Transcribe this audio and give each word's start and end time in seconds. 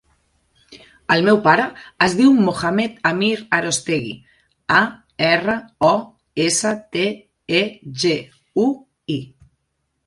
El 1.15 1.19
meu 1.27 1.37
pare 1.47 1.65
es 2.05 2.15
diu 2.21 2.31
Mohamed 2.47 2.97
amir 3.11 3.29
Arostegui: 3.59 4.15
a, 4.81 4.83
erra, 5.29 5.59
o, 5.93 5.95
essa, 6.49 6.75
te, 6.99 7.09
e, 7.63 7.67
ge, 8.07 8.19
u, 8.67 8.69
i. 9.21 9.23